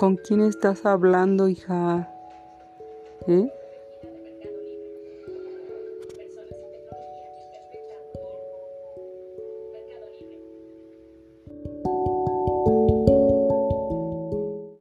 [0.00, 2.08] ¿Con quién estás hablando, hija?
[3.26, 3.52] ¿Eh?